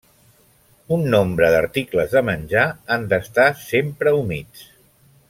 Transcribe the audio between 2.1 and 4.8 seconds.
de menjar han d'estar sempre humits.